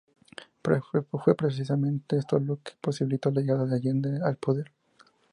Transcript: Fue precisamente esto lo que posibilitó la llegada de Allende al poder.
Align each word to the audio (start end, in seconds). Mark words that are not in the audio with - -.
Fue 1.21 1.35
precisamente 1.35 2.17
esto 2.17 2.39
lo 2.39 2.59
que 2.63 2.71
posibilitó 2.81 3.29
la 3.29 3.41
llegada 3.41 3.65
de 3.67 3.75
Allende 3.75 4.19
al 4.25 4.35
poder. 4.35 4.71